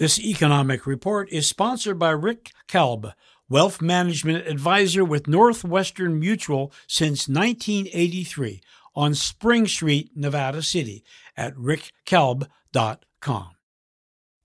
[0.00, 3.12] This economic report is sponsored by Rick Kalb,
[3.50, 8.62] wealth management advisor with Northwestern Mutual since 1983
[8.94, 11.04] on Spring Street, Nevada City
[11.36, 12.48] at rickkalb.com.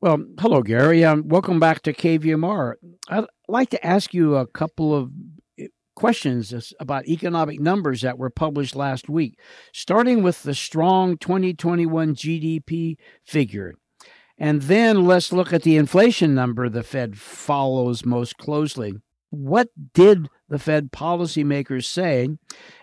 [0.00, 1.04] Well, hello, Gary.
[1.04, 2.74] Um, welcome back to KVMR.
[3.08, 5.12] I'd like to ask you a couple of
[5.56, 9.38] eh, questions about economic numbers that were published last week,
[9.72, 13.76] starting with the strong 2021 GDP figure.
[14.38, 18.94] And then let's look at the inflation number the Fed follows most closely.
[19.30, 22.28] What did the Fed policymakers say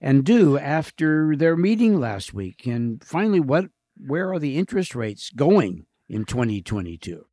[0.00, 2.66] and do after their meeting last week?
[2.66, 3.66] And finally, what
[3.96, 7.24] where are the interest rates going in 2022?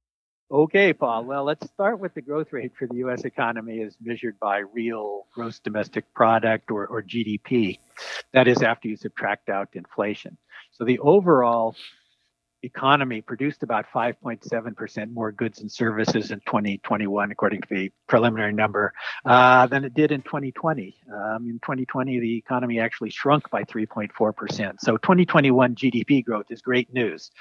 [0.51, 1.25] Okay, Paul.
[1.25, 3.25] Well, let's start with the growth rate for the U.S.
[3.25, 7.79] economy as measured by real gross domestic product or, or GDP.
[8.31, 10.37] That is after you subtract out inflation.
[10.71, 11.75] So the overall
[12.65, 18.93] economy produced about 5.7% more goods and services in 2021, according to the preliminary number,
[19.26, 20.95] uh, than it did in 2020.
[21.13, 24.79] Um, in 2020, the economy actually shrunk by 3.4%.
[24.79, 27.31] So 2021 GDP growth is great news.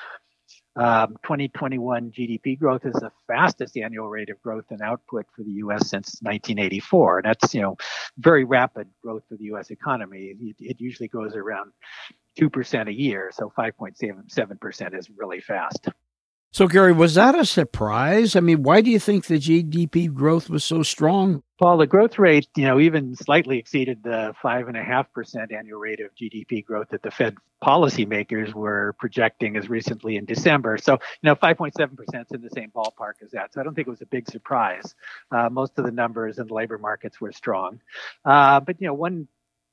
[0.76, 5.52] Um, 2021 GDP growth is the fastest annual rate of growth in output for the
[5.52, 5.88] U.S.
[5.88, 7.22] since 1984.
[7.22, 7.76] That's you know
[8.18, 9.70] very rapid growth for the U.S.
[9.70, 10.34] economy.
[10.40, 11.70] It, it usually goes around
[12.36, 15.88] two percent a year, so 5.7 percent is really fast.
[16.54, 18.36] So, Gary, was that a surprise?
[18.36, 21.42] I mean, why do you think the GDP growth was so strong?
[21.58, 25.50] Well, the growth rate, you know, even slightly exceeded the five and a half percent
[25.50, 30.78] annual rate of GDP growth that the Fed policymakers were projecting as recently in December.
[30.78, 33.52] So, you know, 5.7 percent is in the same ballpark as that.
[33.52, 34.94] So, I don't think it was a big surprise.
[35.32, 37.80] Uh, most of the numbers in the labor markets were strong,
[38.24, 39.26] uh, but you know, one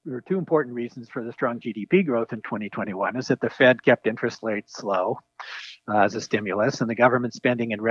[0.05, 3.49] there were two important reasons for the strong GDP growth in 2021 is that the
[3.49, 5.19] Fed kept interest rates low
[5.87, 7.81] uh, as a stimulus, and the government spending and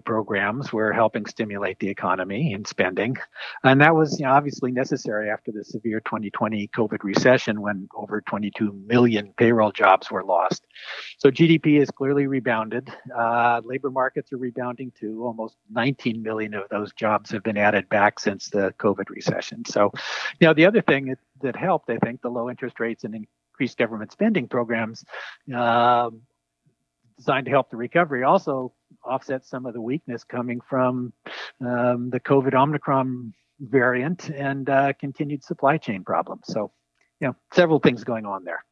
[0.00, 3.16] programs were helping stimulate the economy and spending.
[3.62, 8.20] And that was you know, obviously necessary after the severe 2020 COVID recession when over
[8.20, 10.66] 22 million payroll jobs were lost.
[11.18, 12.92] So GDP has clearly rebounded.
[13.16, 15.24] Uh, labor markets are rebounding too.
[15.24, 19.64] Almost 19 million of those jobs have been added back since the COVID recession.
[19.64, 19.92] So,
[20.40, 23.14] you know, the other thing that, that helped, I think, the low interest rates and
[23.14, 25.04] increased government spending programs
[25.54, 26.10] uh,
[27.16, 28.72] designed to help the recovery also
[29.06, 31.12] offset some of the weakness coming from
[31.60, 36.44] um, the COVID Omicron variant and uh, continued supply chain problems.
[36.46, 36.72] So,
[37.20, 38.64] you know, several things going on there.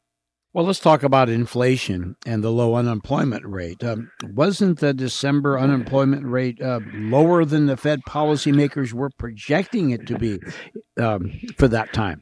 [0.53, 3.83] Well, let's talk about inflation and the low unemployment rate.
[3.83, 10.05] Um, wasn't the December unemployment rate uh, lower than the Fed policymakers were projecting it
[10.05, 10.39] to be
[11.01, 12.21] um, for that time?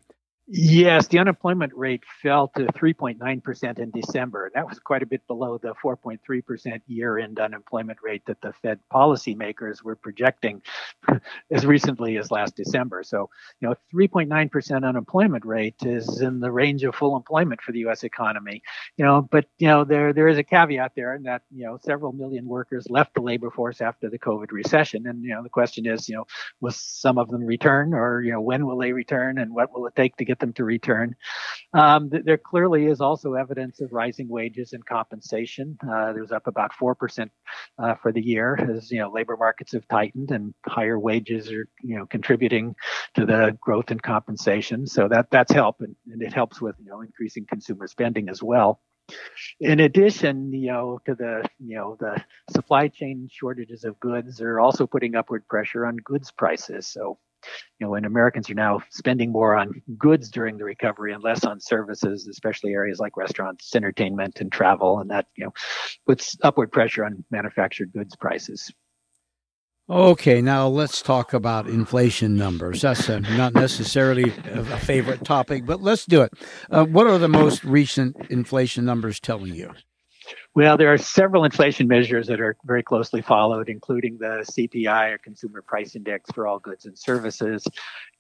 [0.53, 4.51] Yes, the unemployment rate fell to 3.9% in December.
[4.53, 8.77] That was quite a bit below the 4.3% year end unemployment rate that the Fed
[8.93, 10.61] policymakers were projecting
[11.51, 13.01] as recently as last December.
[13.03, 13.29] So,
[13.61, 18.03] you know, 3.9% unemployment rate is in the range of full employment for the U.S.
[18.03, 18.61] economy.
[18.97, 21.79] You know, but, you know, there there is a caveat there in that, you know,
[21.81, 25.07] several million workers left the labor force after the COVID recession.
[25.07, 26.25] And, you know, the question is, you know,
[26.59, 29.87] will some of them return or, you know, when will they return and what will
[29.87, 31.15] it take to get them to return.
[31.73, 35.77] Um, th- there clearly is also evidence of rising wages and compensation.
[35.81, 37.31] Uh, there's up about four percent
[37.79, 41.67] uh, for the year as you know labor markets have tightened and higher wages are
[41.81, 42.75] you know contributing
[43.15, 44.85] to the growth in compensation.
[44.85, 48.43] So that that's help and, and it helps with you know increasing consumer spending as
[48.43, 48.81] well.
[49.59, 54.59] In addition, you know, to the you know the supply chain shortages of goods are
[54.59, 56.87] also putting upward pressure on goods prices.
[56.87, 57.17] So
[57.79, 61.43] you know, when Americans are now spending more on goods during the recovery and less
[61.43, 65.53] on services, especially areas like restaurants, entertainment, and travel, and that you know
[66.07, 68.71] puts upward pressure on manufactured goods prices.
[69.89, 72.81] Okay, now let's talk about inflation numbers.
[72.81, 76.31] That's a, not necessarily a favorite topic, but let's do it.
[76.69, 79.73] Uh, what are the most recent inflation numbers telling you?
[80.53, 85.17] Well, there are several inflation measures that are very closely followed, including the CPI or
[85.17, 87.65] Consumer Price Index for all goods and services,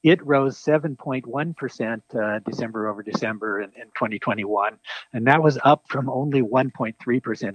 [0.03, 4.79] it rose 7.1% uh, December over December in, in, 2021,
[5.13, 6.95] and that was up from only 1.3%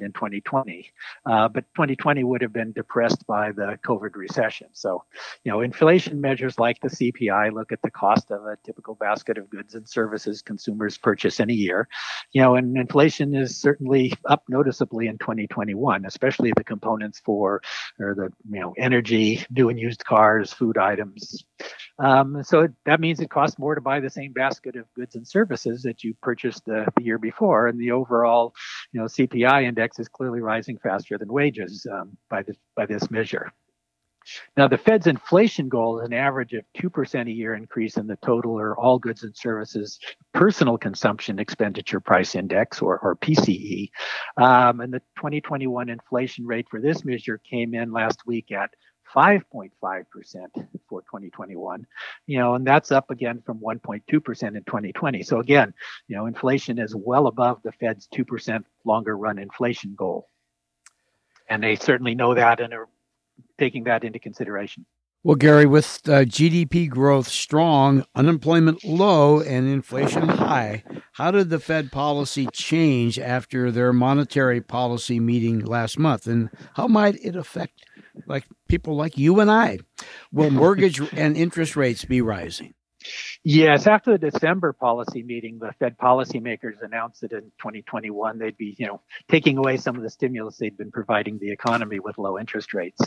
[0.03, 0.93] in 2020.
[1.25, 4.69] Uh, but 2020 would have been depressed by the COVID recession.
[4.75, 5.03] So,
[5.43, 9.39] you know, inflation measures like the CPI look at the cost of a typical basket
[9.39, 11.89] of goods and services consumers purchase in a year.
[12.31, 17.63] You know, and inflation is certainly up notably noticeably in 2021, especially the components for
[18.01, 21.45] or the you know energy, new and used cars, food items.
[21.99, 25.15] Um, so it, that means it costs more to buy the same basket of goods
[25.15, 28.55] and services that you purchased the, year before, and the overall
[28.93, 33.09] you know CPI index is clearly rising faster than wages um, by this by this
[33.11, 33.53] measure.
[34.56, 38.17] Now, the Fed's inflation goal is an average of 2% a year increase in the
[38.17, 39.99] total or all goods and services
[40.32, 43.90] personal consumption expenditure price index, or, or PCE.
[44.37, 48.70] Um, and the 2021 inflation rate for this measure came in last week at
[49.14, 49.70] 5.5%
[50.88, 51.87] for 2021
[52.26, 55.73] you know and that's up again from 1.2% in 2020 so again
[56.08, 60.28] you know inflation is well above the fed's 2% longer run inflation goal.
[61.49, 62.88] And they certainly know that and are
[63.58, 64.87] taking that into consideration.
[65.26, 71.58] Well, Gary, with uh, GDP growth strong, unemployment low, and inflation high, how did the
[71.58, 77.85] Fed policy change after their monetary policy meeting last month, and how might it affect
[78.29, 79.81] like people like you and I?
[80.31, 82.75] Will mortgage and interest rates be rising?
[83.44, 88.75] Yes, after the December policy meeting, the Fed policymakers announced that in 2021 they'd be,
[88.79, 92.38] you know, taking away some of the stimulus they'd been providing the economy with low
[92.38, 93.00] interest rates.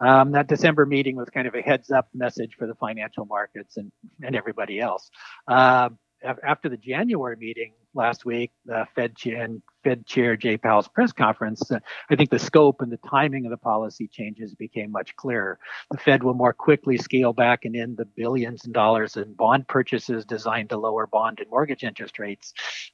[0.00, 3.90] Um, that December meeting was kind of a heads-up message for the financial markets and
[4.22, 5.10] and everybody else.
[5.48, 5.90] Uh,
[6.22, 9.48] after the January meeting last week, the Fed chair,
[9.82, 11.78] Fed Chair Jay Powell's press conference, uh,
[12.10, 15.58] I think the scope and the timing of the policy changes became much clearer.
[15.90, 19.68] The Fed will more quickly scale back and end the billions of dollars in bond
[19.68, 22.52] purchases designed to lower bond and mortgage interest rates,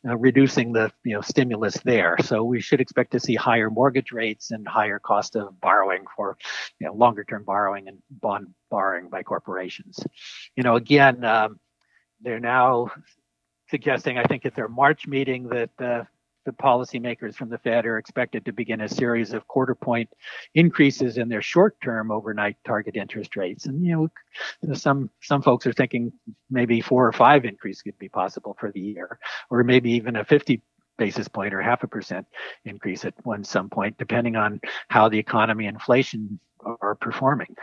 [0.09, 2.17] uh, reducing the you know stimulus there.
[2.23, 6.37] So we should expect to see higher mortgage rates and higher cost of borrowing for
[6.79, 9.99] you know longer term borrowing and bond borrowing by corporations.
[10.57, 11.25] You know, again.
[11.25, 11.61] Um,
[12.21, 12.91] they're now
[13.69, 16.05] suggesting, I think, at their March meeting that uh,
[16.47, 20.09] the policymakers from the Fed are expected to begin a series of quarter point
[20.55, 23.67] increases in their short-term overnight target interest rates.
[23.67, 24.11] And you
[24.65, 26.13] know, some some folks are thinking
[26.49, 29.19] maybe four or five increase could be possible for the year,
[29.51, 30.63] or maybe even a 50
[30.97, 32.27] basis point or half a percent
[32.65, 36.39] increase at one some point, depending on how the economy inflation
[36.81, 37.55] are performing.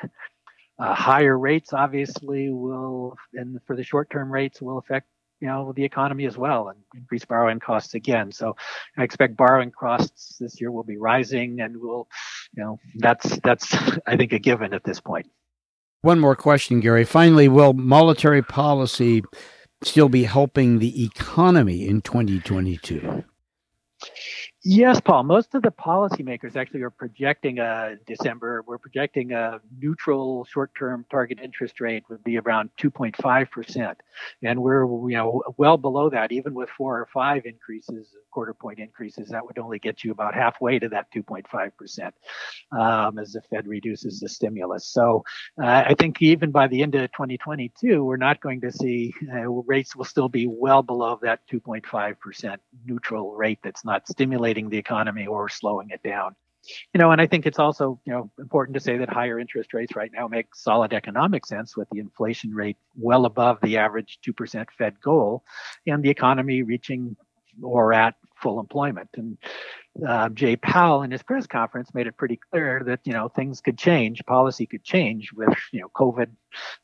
[0.80, 5.08] Uh, higher rates obviously will, and for the short-term rates, will affect
[5.44, 8.32] you know the economy as well and increase borrowing costs again.
[8.32, 8.56] So
[8.98, 12.08] I expect borrowing costs this year will be rising, and we'll,
[12.56, 13.74] you know, that's that's
[14.08, 15.30] I think a given at this point.
[16.02, 17.04] One more question, Gary.
[17.04, 19.22] Finally, will monetary policy
[19.84, 23.26] still be helping the economy in 2022?
[24.66, 25.24] Yes, Paul.
[25.24, 28.64] Most of the policymakers actually are projecting a December.
[28.66, 33.98] We're projecting a neutral short-term target interest rate would be around 2.5 percent,
[34.42, 36.32] and we're you know well below that.
[36.32, 40.34] Even with four or five increases, quarter point increases, that would only get you about
[40.34, 42.16] halfway to that 2.5 percent
[42.72, 44.88] um, as the Fed reduces the stimulus.
[44.88, 45.26] So
[45.62, 49.50] uh, I think even by the end of 2022, we're not going to see uh,
[49.50, 54.78] rates will still be well below that 2.5 percent neutral rate that's not stimulating the
[54.78, 56.36] economy or slowing it down.
[56.94, 59.74] You know, and I think it's also, you know, important to say that higher interest
[59.74, 64.20] rates right now make solid economic sense with the inflation rate well above the average
[64.26, 65.44] 2% Fed goal
[65.86, 67.18] and the economy reaching
[67.62, 69.10] or at full employment.
[69.16, 69.38] And
[70.08, 73.62] uh, Jay Powell in his press conference made it pretty clear that you know things
[73.62, 76.28] could change, policy could change with you know COVID,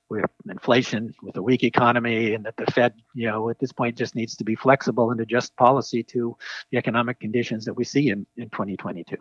[0.09, 3.97] with inflation, with a weak economy, and that the Fed you know at this point
[3.97, 6.37] just needs to be flexible and adjust policy to
[6.71, 9.17] the economic conditions that we see in in 2022.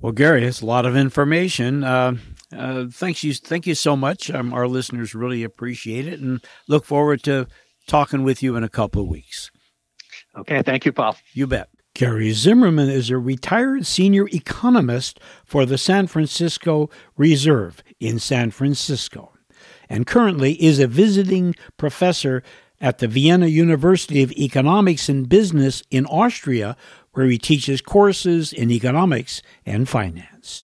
[0.00, 1.82] Well, Gary, it's a lot of information.
[1.82, 2.16] Uh,
[2.56, 4.30] uh, thanks you, thank you so much.
[4.30, 7.48] Um, our listeners really appreciate it, and look forward to
[7.86, 9.50] talking with you in a couple of weeks.
[10.38, 11.16] Okay, thank you, Paul.
[11.32, 11.68] You bet.
[11.94, 19.32] Gary Zimmerman is a retired senior economist for the San Francisco Reserve in San Francisco
[19.88, 22.42] and currently is a visiting professor
[22.80, 26.76] at the Vienna University of Economics and Business in Austria,
[27.12, 30.28] where he teaches courses in economics and finance.